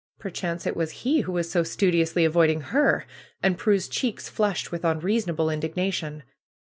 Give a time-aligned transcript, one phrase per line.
[0.17, 3.05] Perchance it was he who was so studiously avoiding her!
[3.43, 6.23] And Prue's cheeks flushed with unreasonable indignation.